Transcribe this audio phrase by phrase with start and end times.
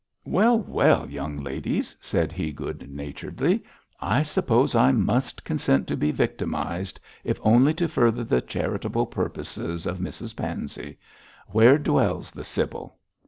[0.25, 3.63] 'Well, well, young ladies,' said he, good naturedly,
[3.99, 9.85] 'I suppose I must consent to be victimised if only to further the charitable purposes
[9.85, 10.97] of Mrs Pansey.
[11.49, 12.95] Where dwells the sybil?'